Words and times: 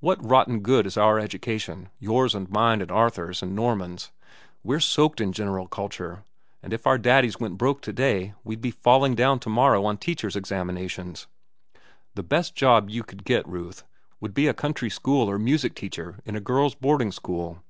What 0.00 0.26
rotten 0.26 0.60
good 0.60 0.86
is 0.86 0.96
our 0.96 1.18
education, 1.18 1.90
yours 1.98 2.34
and 2.34 2.48
mine 2.48 2.80
and 2.80 2.90
Arthur's 2.90 3.42
and 3.42 3.54
Norman's? 3.54 4.10
We're 4.64 4.80
soaked 4.80 5.20
in 5.20 5.34
general 5.34 5.68
culture, 5.68 6.24
and 6.62 6.72
if 6.72 6.86
our 6.86 6.96
daddies 6.96 7.38
went 7.38 7.58
broke 7.58 7.82
to 7.82 7.92
day, 7.92 8.32
we'd 8.42 8.62
be 8.62 8.70
falling 8.70 9.14
down 9.14 9.38
to 9.40 9.50
morrow 9.50 9.84
on 9.84 9.98
teachers' 9.98 10.34
examinations. 10.34 11.26
The 12.14 12.22
best 12.22 12.54
job 12.54 12.88
you 12.88 13.02
could 13.02 13.22
get, 13.22 13.46
Ruth, 13.46 13.84
would 14.18 14.32
be 14.32 14.48
a 14.48 14.54
country 14.54 14.88
school 14.88 15.28
or 15.30 15.38
music 15.38 15.74
teacher 15.74 16.20
in 16.24 16.36
a 16.36 16.40
girls' 16.40 16.74
boarding 16.74 17.12
school." 17.12 17.62